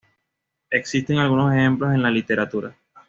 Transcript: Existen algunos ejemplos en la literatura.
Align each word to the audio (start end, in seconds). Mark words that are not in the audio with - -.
Existen 0.71 1.19
algunos 1.19 1.53
ejemplos 1.53 1.93
en 1.93 2.01
la 2.01 2.09
literatura. 2.09 2.75